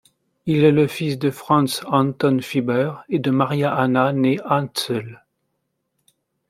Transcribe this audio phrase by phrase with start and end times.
[0.47, 5.21] Il est le fils de Franz Anton Fieber et de Maria Anna née Hantsehl.